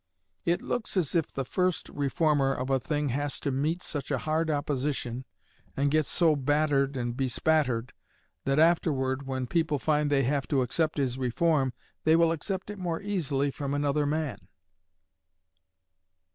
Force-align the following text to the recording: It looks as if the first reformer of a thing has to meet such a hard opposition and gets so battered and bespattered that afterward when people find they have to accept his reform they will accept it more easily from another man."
It 0.45 0.63
looks 0.63 0.97
as 0.97 1.13
if 1.13 1.27
the 1.31 1.45
first 1.45 1.87
reformer 1.89 2.55
of 2.55 2.71
a 2.71 2.79
thing 2.79 3.09
has 3.09 3.39
to 3.41 3.51
meet 3.51 3.83
such 3.83 4.09
a 4.09 4.17
hard 4.17 4.49
opposition 4.49 5.25
and 5.77 5.91
gets 5.91 6.09
so 6.09 6.35
battered 6.35 6.97
and 6.97 7.15
bespattered 7.15 7.93
that 8.45 8.57
afterward 8.57 9.27
when 9.27 9.45
people 9.45 9.77
find 9.77 10.09
they 10.09 10.23
have 10.23 10.47
to 10.47 10.63
accept 10.63 10.97
his 10.97 11.19
reform 11.19 11.73
they 12.03 12.15
will 12.15 12.31
accept 12.31 12.71
it 12.71 12.79
more 12.79 12.99
easily 12.99 13.51
from 13.51 13.75
another 13.75 14.07
man." 14.07 14.47